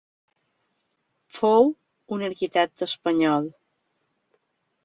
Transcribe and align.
Fou 1.39 1.69
un 2.17 2.25
arquitecte 2.31 2.89
espanyol. 2.93 3.49